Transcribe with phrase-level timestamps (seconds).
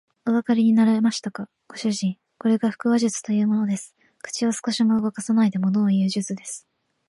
[0.27, 2.17] おわかりになりましたか、ご主人。
[2.39, 3.95] これが腹話術というものです。
[4.23, 6.67] 口を少しも動かさないでものをいう術です。